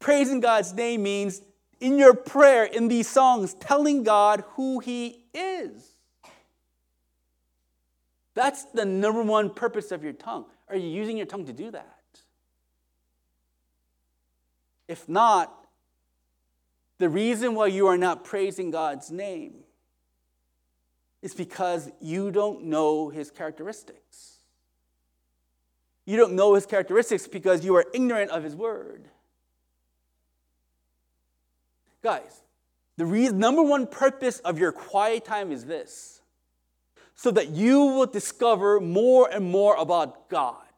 [0.00, 1.42] Praising God's name means
[1.80, 5.92] in your prayer in these songs telling God who he is.
[8.34, 10.46] That's the number one purpose of your tongue.
[10.68, 12.01] Are you using your tongue to do that?
[14.92, 15.50] If not,
[16.98, 19.54] the reason why you are not praising God's name
[21.22, 24.36] is because you don't know his characteristics.
[26.04, 29.08] You don't know his characteristics because you are ignorant of his word.
[32.02, 32.42] Guys,
[32.98, 36.20] the reason, number one purpose of your quiet time is this
[37.14, 40.71] so that you will discover more and more about God.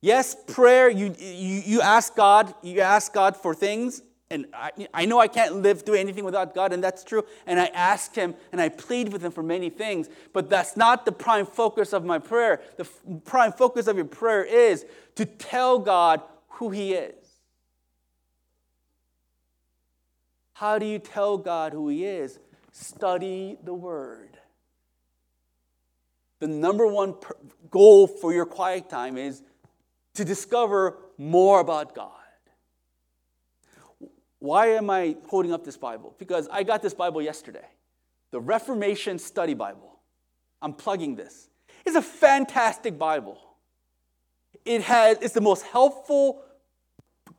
[0.00, 5.04] Yes, prayer, you, you, you ask God, you ask God for things, and I, I
[5.06, 7.24] know I can't live, do anything without God, and that's true.
[7.46, 11.04] And I ask Him and I plead with Him for many things, but that's not
[11.04, 12.60] the prime focus of my prayer.
[12.76, 14.84] The f- prime focus of your prayer is
[15.14, 17.14] to tell God who He is.
[20.52, 22.38] How do you tell God who He is?
[22.70, 24.36] Study the Word.
[26.40, 27.14] The number one
[27.70, 29.42] goal for your quiet time is
[30.18, 32.10] to discover more about God.
[34.40, 36.16] Why am I holding up this Bible?
[36.18, 37.66] Because I got this Bible yesterday,
[38.32, 40.00] the Reformation Study Bible.
[40.60, 41.48] I'm plugging this.
[41.86, 43.38] It's a fantastic Bible.
[44.64, 46.42] It has, it's the most helpful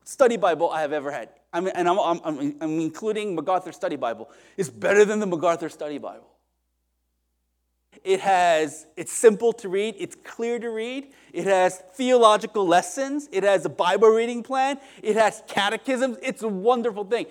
[0.05, 1.29] study Bible I have ever had.
[1.51, 4.29] I mean, and I'm, I'm, I'm including MacArthur Study Bible.
[4.55, 6.29] It's better than the MacArthur Study Bible.
[8.03, 13.43] It has, it's simple to read, it's clear to read, it has theological lessons, it
[13.43, 16.17] has a Bible reading plan, it has catechisms.
[16.21, 17.25] It's a wonderful thing.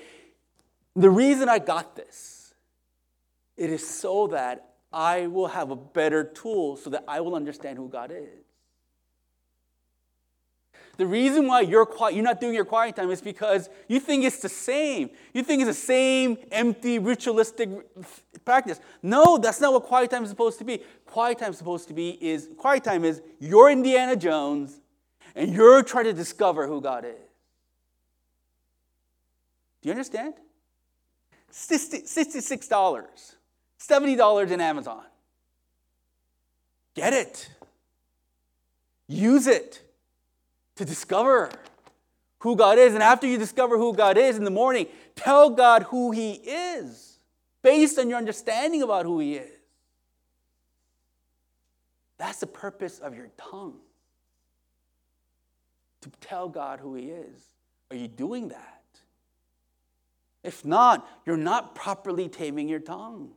[0.94, 2.54] The reason I got this,
[3.57, 7.78] it is so that I will have a better tool so that I will understand
[7.78, 8.44] who God is.
[10.98, 14.24] The reason why you're quiet, you're not doing your quiet time is because you think
[14.24, 15.11] it's the same.
[15.33, 17.70] You think it's the same empty ritualistic
[18.48, 18.80] practice.
[19.02, 20.82] No, that's not what quiet time is supposed to be.
[21.04, 24.80] Quiet time is supposed to be is quiet time is you're Indiana Jones
[25.34, 27.28] and you're trying to discover who God is.
[29.82, 30.32] Do you understand?
[31.52, 33.04] $66,
[33.78, 35.02] $70 in Amazon.
[36.94, 37.50] Get it.
[39.08, 39.82] Use it
[40.76, 41.50] to discover
[42.38, 42.94] who God is.
[42.94, 47.17] And after you discover who God is in the morning, tell God who He is
[47.68, 49.61] based on your understanding about who He is.
[52.16, 53.76] That's the purpose of your tongue
[56.00, 57.42] to tell God who He is.
[57.90, 58.85] Are you doing that?
[60.42, 63.33] If not, you're not properly taming your tongue.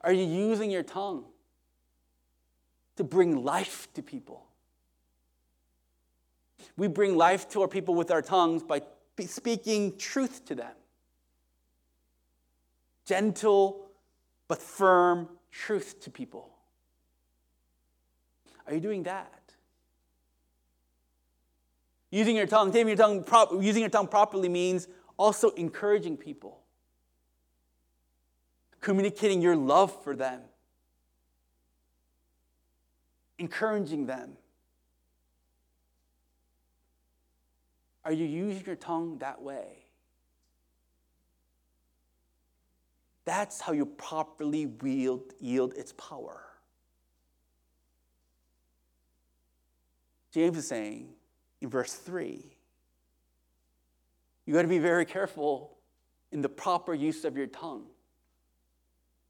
[0.00, 1.26] Are you using your tongue
[2.96, 4.46] to bring life to people?
[6.76, 8.82] We bring life to our people with our tongues by
[9.20, 10.72] speaking truth to them.
[13.04, 13.90] Gentle
[14.48, 16.50] but firm truth to people.
[18.66, 19.54] Are you doing that?
[22.10, 23.24] Using your tongue, your tongue,
[23.62, 24.86] using your tongue properly means
[25.16, 26.60] also encouraging people,
[28.80, 30.42] communicating your love for them,
[33.38, 34.36] encouraging them.
[38.04, 39.81] Are you using your tongue that way?
[43.24, 46.42] That's how you properly wield, yield its power.
[50.32, 51.10] James is saying
[51.60, 52.52] in verse 3
[54.46, 55.76] you got to be very careful
[56.32, 57.84] in the proper use of your tongue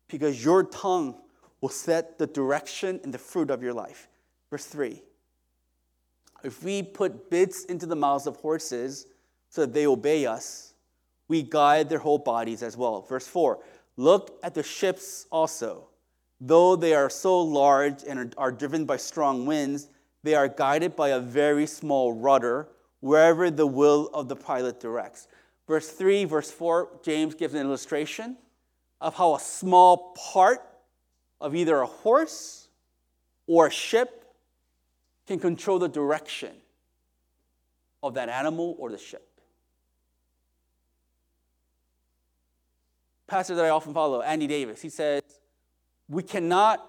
[0.09, 1.17] because your tongue
[1.61, 4.09] will set the direction and the fruit of your life.
[4.51, 5.03] Verse 3
[6.45, 9.07] If we put bits into the mouths of horses
[9.49, 10.75] so that they obey us,
[11.29, 13.03] we guide their whole bodies as well.
[13.03, 13.59] Verse 4
[13.97, 15.89] Look at the ships also.
[16.41, 19.89] Though they are so large and are driven by strong winds,
[20.23, 22.69] they are guided by a very small rudder
[23.01, 25.29] wherever the will of the pilot directs.
[25.69, 28.37] Verse 3, verse 4, James gives an illustration
[29.01, 30.61] of how a small part
[31.41, 32.69] of either a horse
[33.47, 34.25] or a ship
[35.27, 36.53] can control the direction
[38.03, 39.29] of that animal or the ship.
[43.33, 45.23] Pastor that I often follow, Andy Davis, he says,
[46.07, 46.87] We cannot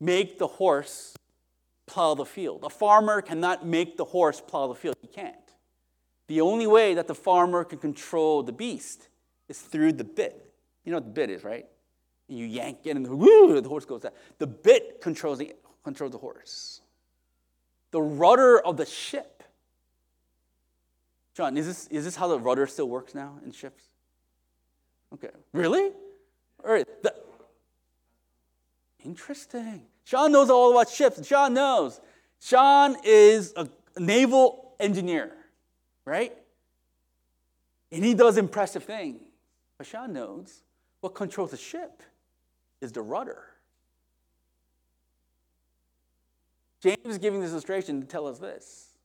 [0.00, 1.14] make the horse
[1.86, 2.64] plow the field.
[2.64, 4.96] A farmer cannot make the horse plow the field.
[5.00, 5.36] He can't.
[6.26, 9.08] The only way that the farmer can control the beast
[9.48, 10.52] is through the bit.
[10.84, 11.66] You know what the bit is, right?
[12.26, 14.12] You yank it and the, woo, the horse goes down.
[14.38, 16.80] The bit controls the, controls the horse.
[17.92, 19.44] The rudder of the ship.
[21.34, 23.84] John, is this, is this how the rudder still works now in ships?
[25.14, 25.30] Okay.
[25.52, 25.90] Really?
[26.64, 26.86] All right.
[27.02, 27.14] The,
[29.04, 29.82] interesting.
[30.04, 31.26] Sean knows all about ships.
[31.26, 32.00] Sean knows.
[32.40, 35.32] Sean is a naval engineer,
[36.04, 36.36] right?
[37.90, 39.22] And he does impressive things.
[39.76, 40.62] But Sean knows
[41.00, 42.02] what controls the ship
[42.80, 43.44] is the rudder.
[46.80, 48.96] James is giving this illustration to tell us this.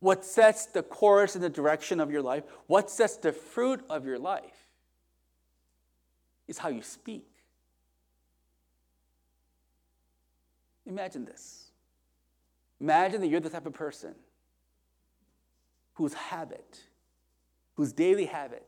[0.00, 4.06] What sets the course and the direction of your life, what sets the fruit of
[4.06, 4.65] your life,
[6.48, 7.26] is how you speak.
[10.86, 11.70] Imagine this.
[12.80, 14.14] Imagine that you're the type of person
[15.94, 16.80] whose habit,
[17.74, 18.66] whose daily habit,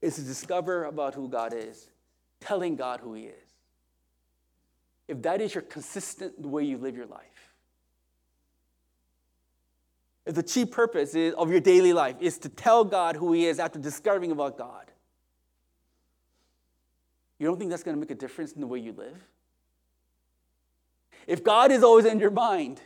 [0.00, 1.88] is to discover about who God is,
[2.40, 3.48] telling God who He is.
[5.08, 7.20] If that is your consistent way you live your life,
[10.26, 13.46] if the chief purpose is, of your daily life is to tell God who He
[13.46, 14.90] is after discovering about God,
[17.38, 19.16] you don't think that's going to make a difference in the way you live?
[21.26, 22.80] If God is always in your mind,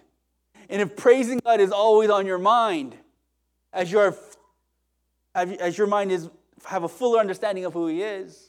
[0.69, 2.97] and if praising God is always on your mind,
[3.73, 4.17] as your,
[5.35, 6.29] as your mind is
[6.67, 8.49] have a fuller understanding of who He is,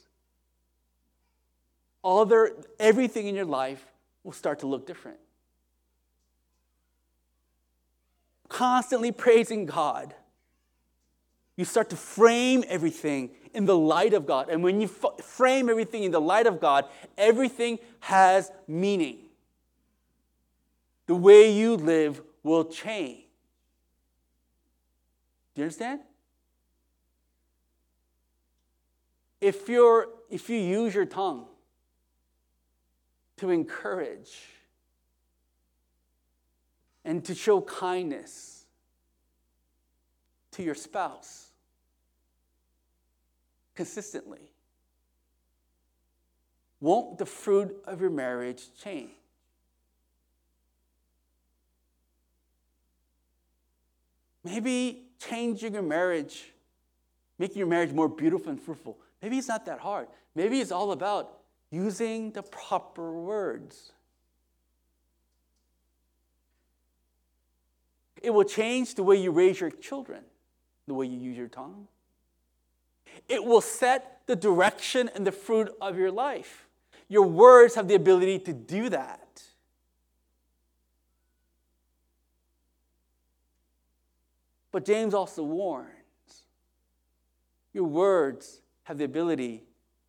[2.01, 3.85] all other everything in your life
[4.23, 5.17] will start to look different.
[8.47, 10.15] Constantly praising God,
[11.55, 14.49] you start to frame everything in the light of God.
[14.49, 16.85] And when you f- frame everything in the light of God,
[17.17, 19.17] everything has meaning
[21.07, 23.23] the way you live will change.
[25.55, 26.01] Do you understand?
[29.41, 31.45] If, you're, if you use your tongue
[33.37, 34.37] to encourage
[37.03, 38.65] and to show kindness
[40.51, 41.48] to your spouse
[43.79, 44.51] consistently,
[46.81, 49.11] won't the fruit of your marriage change?
[54.43, 56.51] Maybe changing your marriage,
[57.37, 60.09] making your marriage more beautiful and fruitful, maybe it's not that hard.
[60.35, 61.39] Maybe it's all about
[61.71, 63.93] using the proper words.
[68.21, 70.25] It will change the way you raise your children,
[70.85, 71.87] the way you use your tongue.
[73.27, 76.67] It will set the direction and the fruit of your life.
[77.07, 79.43] Your words have the ability to do that.
[84.71, 85.89] But James also warns
[87.73, 89.63] your words have the ability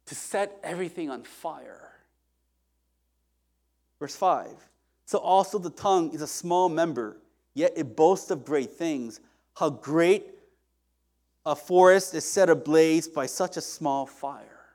[0.06, 1.92] to set everything on fire.
[3.98, 4.50] Verse 5
[5.06, 7.18] So also the tongue is a small member,
[7.54, 9.20] yet it boasts of great things.
[9.54, 10.34] How great
[11.44, 14.66] a forest is set ablaze by such a small fire.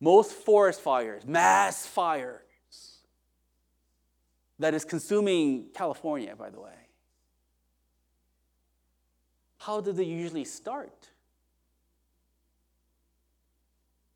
[0.00, 2.40] Most forest fires, mass fires,
[4.58, 6.70] that is consuming California, by the way,
[9.58, 11.08] how do they usually start?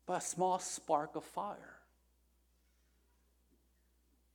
[0.05, 1.77] By a small spark of fire.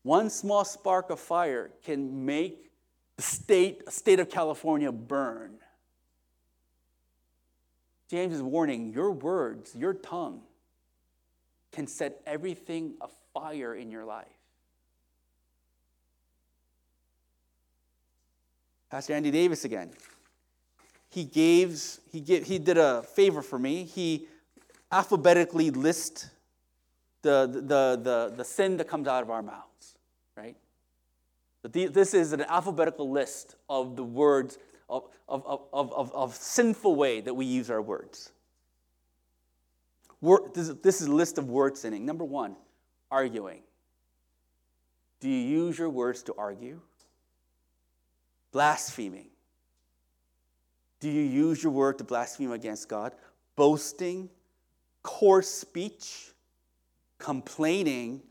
[0.03, 2.71] One small spark of fire can make
[3.17, 5.59] the state, state of California burn.
[8.13, 10.43] James is warning your words, your tongue,
[11.73, 14.27] can set everything afire in your life.
[18.91, 19.93] Pastor Andy Davis again.
[21.09, 21.83] He gave,
[22.13, 23.85] he, gave, he did a favor for me.
[23.85, 24.27] He
[24.93, 26.29] alphabetically list
[27.23, 29.97] the, the, the, the sin that comes out of our mouths,
[30.37, 30.57] right?
[31.63, 34.59] But This is an alphabetical list of the words
[34.93, 35.05] of,
[35.73, 38.33] of, of, of, sinful way that we use our words.
[40.21, 42.05] Word, this, this is a list of word sinning.
[42.05, 42.57] Number one,
[43.11, 43.63] arguing.
[45.21, 46.81] Do you use your words to argue?
[48.53, 49.29] Blaspheming.
[51.01, 53.13] Do you use your word to blaspheme against God?
[53.57, 54.29] Boasting,
[55.03, 56.33] coarse speech,
[57.19, 58.23] complaining,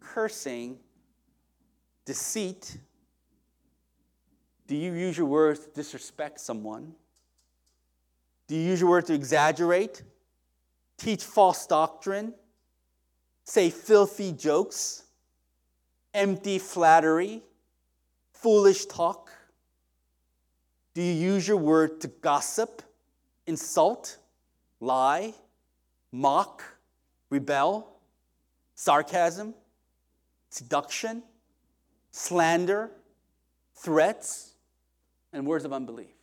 [0.00, 0.78] cursing,
[2.04, 2.76] deceit.
[4.70, 6.94] Do you use your words to disrespect someone?
[8.46, 10.04] Do you use your words to exaggerate,
[10.96, 12.34] teach false doctrine,
[13.42, 15.02] say filthy jokes,
[16.14, 17.42] empty flattery,
[18.32, 19.32] foolish talk?
[20.94, 22.80] Do you use your word to gossip,
[23.48, 24.18] insult,
[24.78, 25.34] lie,
[26.12, 26.62] mock,
[27.28, 27.88] rebel,
[28.76, 29.52] sarcasm,
[30.48, 31.24] seduction,
[32.12, 32.92] slander,
[33.74, 34.49] threats,
[35.32, 36.14] and words of unbelief?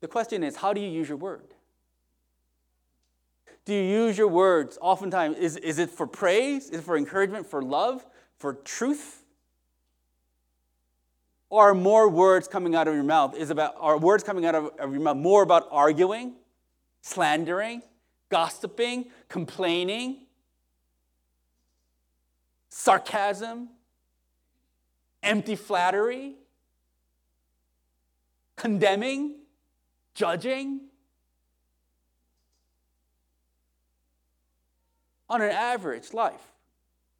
[0.00, 1.54] The question is how do you use your word?
[3.64, 5.36] Do you use your words oftentimes?
[5.36, 6.70] Is, is it for praise?
[6.70, 8.04] Is it for encouragement, for love,
[8.38, 9.22] for truth?
[11.50, 13.36] Or are more words coming out of your mouth?
[13.36, 16.34] Is about are words coming out of, of your mouth more about arguing,
[17.02, 17.82] slandering,
[18.28, 20.26] gossiping, complaining,
[22.70, 23.68] sarcasm,
[25.22, 26.34] empty flattery,
[28.56, 29.36] condemning,
[30.14, 30.80] judging?
[35.28, 36.42] On an average life,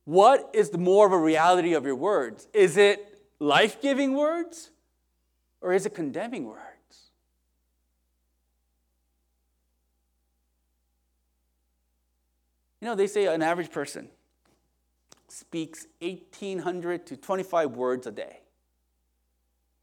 [0.04, 2.48] what is the more of a reality of your words?
[2.52, 4.70] Is it life giving words
[5.60, 6.60] or is it condemning words?
[12.80, 14.08] You know, they say an average person
[15.32, 18.40] speaks 1,800 to 25 words a day.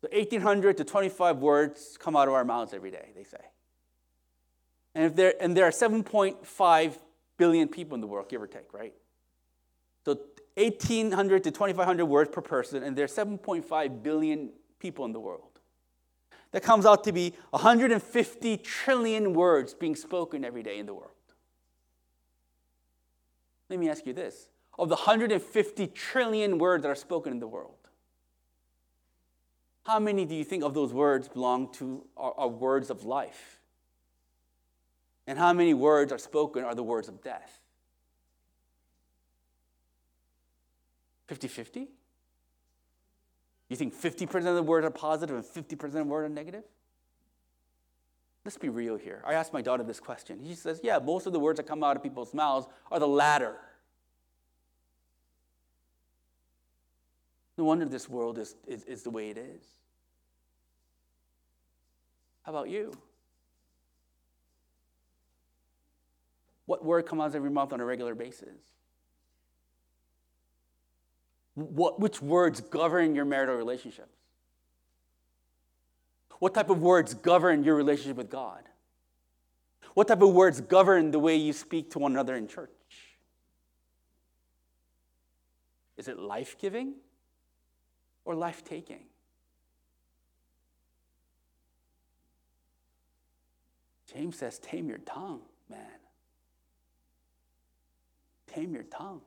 [0.02, 3.38] So 1,800 to 25 words come out of our mouths every day, they say.
[4.94, 6.98] And, if there, and there are 7.5
[7.38, 8.94] billion people in the world, give or take, right?
[10.06, 10.20] So
[10.56, 15.44] 1,800 to 2,500 words per person, and there are 7.5 billion people in the world.
[16.52, 21.12] That comes out to be 150 trillion words being spoken every day in the world.
[23.70, 24.48] Let me ask you this
[24.78, 27.74] of the 150 trillion words that are spoken in the world,
[29.86, 33.62] how many do you think of those words belong to are, are words of life?
[35.26, 37.60] And how many words are spoken are the words of death?
[41.28, 41.88] 50 50?
[43.70, 46.64] You think 50% of the words are positive and 50% of the words are negative?
[48.46, 49.22] Let's be real here.
[49.26, 50.40] I asked my daughter this question.
[50.48, 53.08] She says, Yeah, most of the words that come out of people's mouths are the
[53.08, 53.58] latter.
[57.58, 59.64] No wonder this world is, is, is the way it is.
[62.44, 62.94] How about you?
[66.68, 68.60] What word comes out every month on a regular basis?
[71.56, 74.16] What, which words govern your marital relationships?
[76.40, 78.64] What type of words govern your relationship with God?
[79.96, 82.70] What type of words govern the way you speak to one another in church?
[85.98, 86.94] Is it life giving
[88.28, 89.00] or life taking?
[94.14, 95.80] James says, tame your tongue, man.
[98.48, 99.22] Tame your tongue.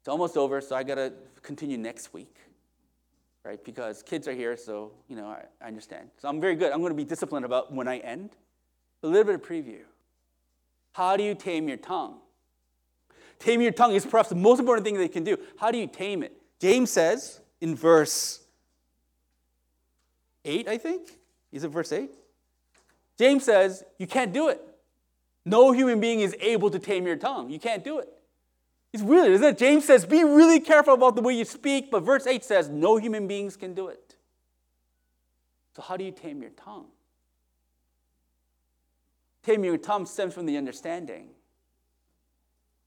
[0.00, 1.12] It's almost over, so I got to
[1.42, 2.36] continue next week,
[3.44, 3.62] right?
[3.62, 6.08] Because kids are here, so, you know, I, I understand.
[6.16, 6.72] So I'm very good.
[6.72, 8.30] I'm to be disciplined about when I end.
[9.02, 9.80] A little bit of preview.
[10.92, 12.20] How do you tame your tongue?
[13.38, 15.38] Taming your tongue is perhaps the most important thing they can do.
[15.58, 16.36] How do you tame it?
[16.60, 18.40] James says in verse
[20.44, 21.10] 8, I think.
[21.52, 22.10] Is it verse 8?
[23.18, 24.60] James says, You can't do it.
[25.44, 27.50] No human being is able to tame your tongue.
[27.50, 28.08] You can't do it.
[28.92, 29.58] It's weird, isn't it?
[29.58, 32.96] James says, Be really careful about the way you speak, but verse 8 says, No
[32.96, 34.16] human beings can do it.
[35.74, 36.86] So, how do you tame your tongue?
[39.42, 41.28] Taming your tongue stems from the understanding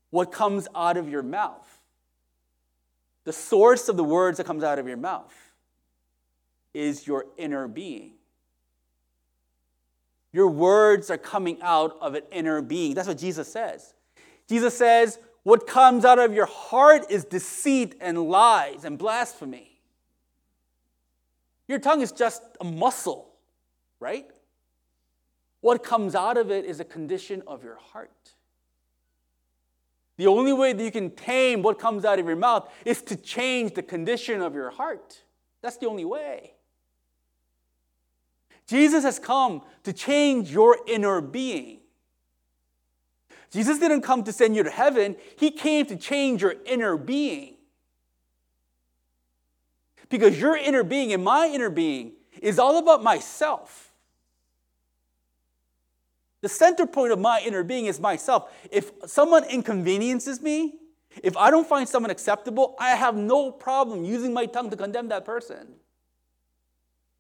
[0.10, 1.68] what comes out of your mouth,
[3.26, 5.34] the source of the words that comes out of your mouth.
[6.74, 8.12] is your inner being.
[10.32, 12.94] Your words are coming out of an inner being.
[12.94, 13.96] That's what Jesus says.
[14.48, 19.80] Jesus says, What comes out of your heart is deceit and lies and blasphemy.
[21.68, 23.30] Your tongue is just a muscle,
[24.00, 24.28] right?
[25.62, 28.34] What comes out of it is a condition of your heart.
[30.20, 33.16] The only way that you can tame what comes out of your mouth is to
[33.16, 35.22] change the condition of your heart.
[35.62, 36.56] That's the only way.
[38.68, 41.80] Jesus has come to change your inner being.
[43.50, 47.56] Jesus didn't come to send you to heaven, He came to change your inner being.
[50.10, 52.12] Because your inner being and my inner being
[52.42, 53.89] is all about myself.
[56.42, 58.52] The center point of my inner being is myself.
[58.72, 60.76] If someone inconveniences me,
[61.24, 65.10] if I don't find someone acceptable, I have no problem using my tongue to condemn
[65.10, 65.76] that person.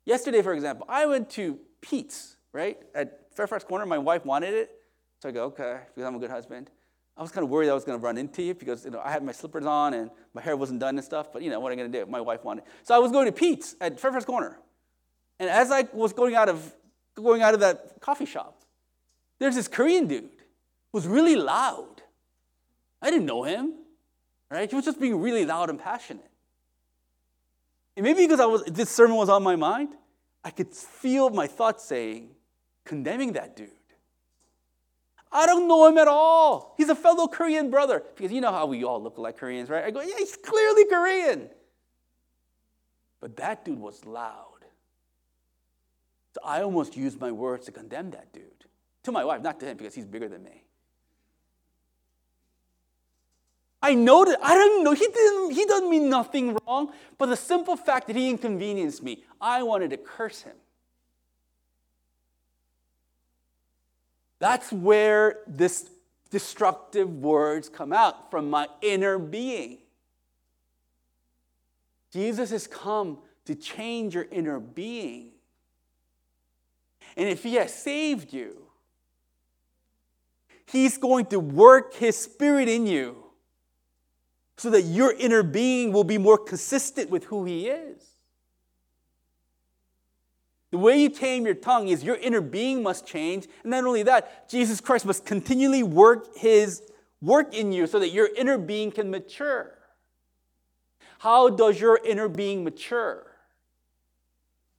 [0.06, 2.78] Yesterday, for example, I went to Peet's, right?
[2.96, 4.72] At Fairfax Corner, my wife wanted it.
[5.22, 6.70] So I go, okay, because I'm a good husband.
[7.18, 9.02] I was kind of worried I was going to run into you because you know,
[9.04, 11.34] I had my slippers on and my hair wasn't done and stuff.
[11.34, 12.10] But you know, what am I going to do?
[12.10, 12.64] My wife wanted.
[12.84, 14.58] So I was going to Peet's at Fairfax Corner.
[15.38, 16.74] And as I was going out of,
[17.16, 18.59] going out of that coffee shop,
[19.40, 20.30] there's this Korean dude
[20.92, 22.02] was really loud.
[23.02, 23.74] I didn't know him,
[24.52, 24.70] right?
[24.70, 26.30] He was just being really loud and passionate.
[27.96, 29.90] And maybe because I was, this sermon was on my mind,
[30.44, 32.30] I could feel my thoughts saying,
[32.86, 33.72] condemning that dude.
[35.32, 36.74] I don't know him at all.
[36.78, 38.04] He's a fellow Korean brother.
[38.16, 39.84] Because you know how we all look like Koreans, right?
[39.84, 41.50] I go, yeah, he's clearly Korean.
[43.20, 44.66] But that dude was loud.
[46.34, 48.66] So I almost used my words to condemn that dude.
[49.10, 50.64] To my wife, not to him, because he's bigger than me.
[53.82, 54.92] I know that I don't know.
[54.92, 59.24] He didn't, he doesn't mean nothing wrong, but the simple fact that he inconvenienced me,
[59.42, 60.56] I wanted to curse him.
[64.38, 65.90] That's where this
[66.30, 69.80] destructive words come out from my inner being.
[72.14, 75.32] Jesus has come to change your inner being.
[77.18, 78.69] And if he has saved you,
[80.72, 83.30] he's going to work his spirit in you
[84.60, 88.04] so that your inner being will be more consistent with who He is.
[90.72, 93.48] The way you tame your tongue is your inner being must change.
[93.64, 96.84] And not only that, Jesus Christ must continually work His
[97.22, 99.78] work in you so that your inner being can mature.
[101.20, 103.26] How does your inner being mature?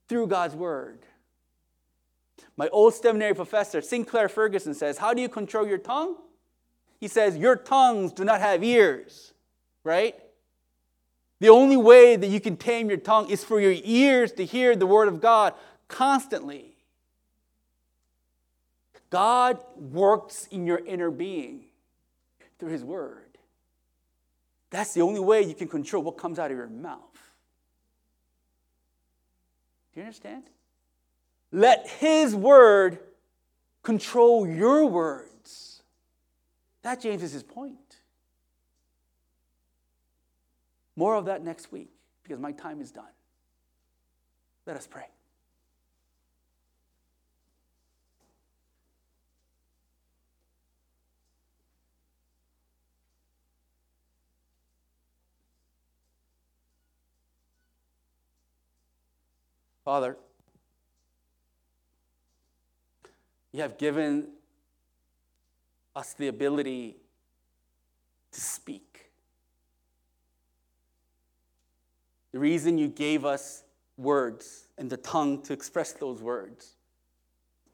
[0.09, 1.07] Through God's Word.
[2.61, 6.17] My old seminary professor, Sinclair Ferguson, says, How do you control your tongue?
[6.99, 9.33] He says, Your tongues do not have ears
[9.83, 10.15] right?
[11.39, 14.77] The only way that you can tame your tongue is for your ears to hear
[14.77, 15.55] the word of God
[15.89, 16.77] constantly.
[19.09, 21.63] God works in your inner being
[22.59, 23.39] through his word.
[24.69, 27.01] That's the only way you can control what comes out of your mouth.
[29.95, 30.45] Do you understand?
[31.53, 33.01] Let his word
[33.83, 35.83] control your words.
[36.83, 37.79] That, James, is his point.
[40.97, 41.91] More of that next week
[42.23, 43.05] because my time is done.
[44.67, 45.07] Let us pray.
[59.85, 60.17] Father,
[63.53, 64.29] you have given
[65.97, 66.97] us the ability
[68.33, 69.11] to speak.
[72.33, 73.65] The reason you gave us
[73.97, 76.77] words and the tongue to express those words,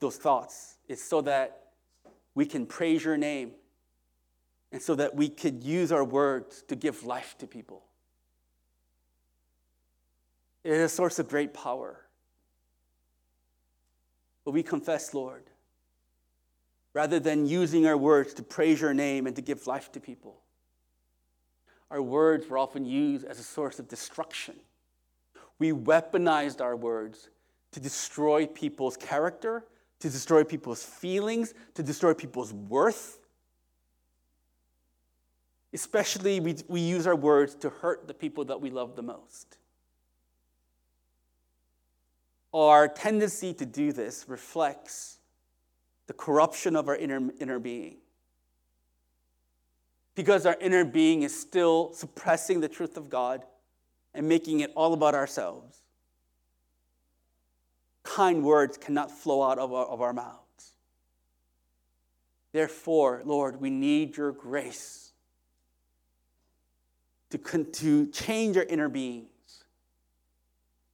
[0.01, 1.67] those thoughts, is so that
[2.35, 3.53] we can praise your name
[4.73, 7.85] and so that we could use our words to give life to people.
[10.65, 12.01] It is a source of great power.
[14.45, 15.45] But we confess, Lord,
[16.97, 20.41] rather than using our words to praise your name and to give life to people,
[21.91, 24.55] our words were often used as a source of destruction.
[25.59, 27.29] We weaponized our words
[27.73, 29.67] to destroy people's character,
[30.01, 33.19] to destroy people's feelings, to destroy people's worth.
[35.75, 39.59] Especially, we, we use our words to hurt the people that we love the most.
[42.55, 45.16] Our tendency to do this reflects
[46.07, 47.99] the corruption of our inner, inner being
[50.17, 53.45] because our inner being is still suppressing the truth of God
[54.15, 55.83] and making it all about ourselves.
[58.03, 60.73] kind words cannot flow out of our, of our mouths.
[62.53, 65.13] Therefore, Lord, we need your grace
[67.31, 69.29] to, to change our inner beings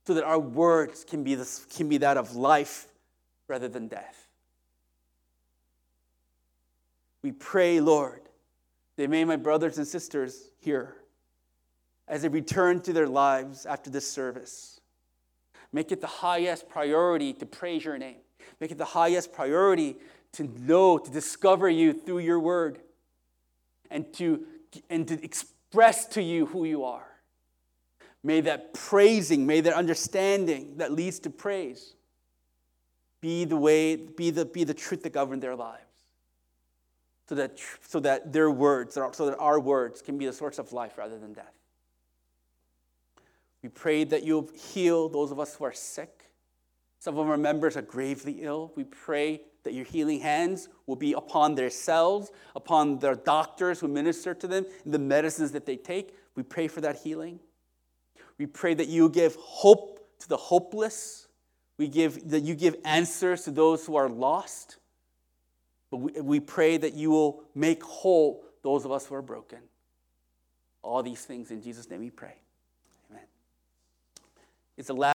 [0.05, 2.89] so that our words can be, this, can be that of life
[3.47, 4.22] rather than death.
[7.23, 8.23] We pray, Lord,
[8.97, 10.97] that may my brothers and sisters here,
[12.09, 14.81] as they return to their lives after this service,
[15.73, 18.18] make it the highest priority to praise your name.
[18.61, 19.97] Make it the highest priority
[20.33, 22.81] to know, to discover you through your word,
[23.91, 24.45] and to,
[24.91, 27.07] and to express to you who you are.
[28.25, 31.95] May that praising, may that understanding that leads to praise
[33.20, 35.91] be the way, be the, be the truth that govern their lives.
[37.29, 40.73] So that, so that their words, so that our words can be the source of
[40.73, 41.55] life rather than death.
[43.62, 46.25] We pray that you'll heal those of us who are sick.
[46.99, 48.73] Some of our members are gravely ill.
[48.77, 53.89] We pray that your healing hands will be upon their cells, upon their doctors who
[53.89, 56.16] minister to them, the medicines that they take.
[56.35, 57.39] We pray for that healing.
[58.39, 61.29] We pray that you give hope to the hopeless.
[61.79, 64.79] We give that you give answers to those who are lost.
[65.93, 69.59] But we, pray that you will make whole those of us who are broken.
[70.80, 72.34] All these things in Jesus' name we pray.
[73.11, 73.24] Amen.
[74.78, 75.14] It's last